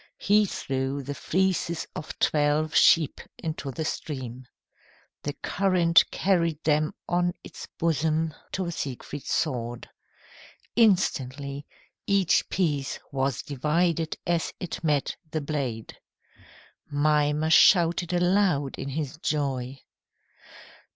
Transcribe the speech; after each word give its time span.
He 0.17 0.47
threw 0.47 1.03
the 1.03 1.13
fleeces 1.13 1.85
of 1.95 2.17
twelve 2.17 2.73
sheep 2.75 3.21
into 3.37 3.69
the 3.69 3.85
stream. 3.85 4.47
The 5.21 5.33
current 5.43 6.09
carried 6.09 6.63
them 6.63 6.95
on 7.07 7.33
its 7.43 7.67
bosom 7.77 8.33
to 8.53 8.71
Siegfried's 8.71 9.31
sword. 9.31 9.87
Instantly, 10.75 11.67
each 12.07 12.49
piece 12.49 12.99
was 13.11 13.43
divided 13.43 14.17
as 14.25 14.51
it 14.59 14.83
met 14.83 15.15
the 15.29 15.39
blade. 15.39 15.95
Mimer 16.89 17.51
shouted 17.51 18.11
aloud 18.11 18.79
in 18.79 18.89
his 18.89 19.17
joy. 19.21 19.81